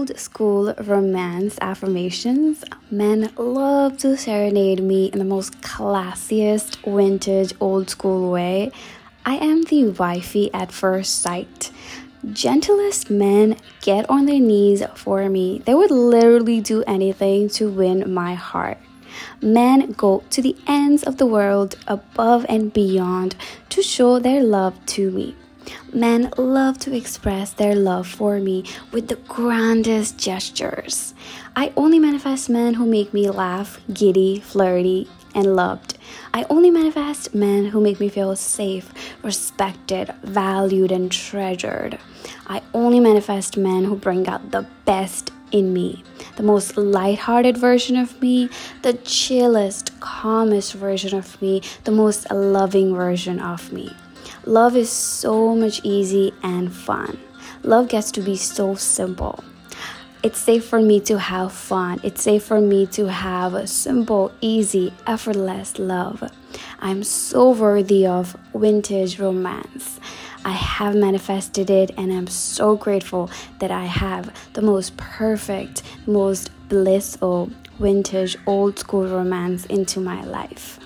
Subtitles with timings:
[0.00, 7.90] old school romance affirmations, men love to serenade me in the most classiest vintage old
[7.90, 8.72] school way.
[9.26, 11.70] I am the wifey at first sight.
[12.32, 15.60] Gentlest men get on their knees for me.
[15.66, 18.78] They would literally do anything to win my heart.
[19.42, 23.36] Men go to the ends of the world, above and beyond,
[23.68, 25.36] to show their love to me.
[25.92, 31.14] Men love to express their love for me with the grandest gestures.
[31.56, 35.98] I only manifest men who make me laugh, giddy, flirty, and loved.
[36.32, 41.98] I only manifest men who make me feel safe, respected, valued, and treasured.
[42.46, 46.04] I only manifest men who bring out the best in me,
[46.36, 48.48] the most light-hearted version of me,
[48.82, 53.92] the chillest, calmest version of me, the most loving version of me.
[54.46, 57.18] Love is so much easy and fun.
[57.62, 59.44] Love gets to be so simple.
[60.22, 62.00] It's safe for me to have fun.
[62.02, 66.22] It's safe for me to have a simple, easy, effortless love.
[66.78, 70.00] I'm so worthy of vintage romance.
[70.44, 76.50] I have manifested it, and I'm so grateful that I have the most perfect, most
[76.70, 80.78] blissful, vintage, old school romance into my life.